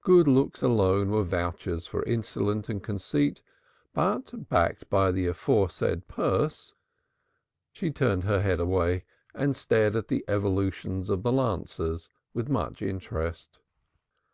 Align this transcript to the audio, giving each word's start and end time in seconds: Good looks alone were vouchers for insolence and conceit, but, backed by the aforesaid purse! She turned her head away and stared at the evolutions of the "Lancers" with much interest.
Good 0.00 0.26
looks 0.26 0.62
alone 0.62 1.10
were 1.10 1.24
vouchers 1.24 1.86
for 1.86 2.02
insolence 2.04 2.70
and 2.70 2.82
conceit, 2.82 3.42
but, 3.92 4.48
backed 4.48 4.88
by 4.88 5.12
the 5.12 5.26
aforesaid 5.26 6.08
purse! 6.08 6.74
She 7.74 7.90
turned 7.90 8.24
her 8.24 8.40
head 8.40 8.60
away 8.60 9.04
and 9.34 9.54
stared 9.54 9.94
at 9.94 10.08
the 10.08 10.24
evolutions 10.26 11.10
of 11.10 11.22
the 11.22 11.32
"Lancers" 11.32 12.08
with 12.32 12.48
much 12.48 12.80
interest. 12.80 13.58